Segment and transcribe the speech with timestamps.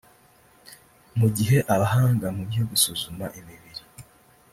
[1.19, 3.81] mu gihe abahanga mu byo gusuzuma imibiri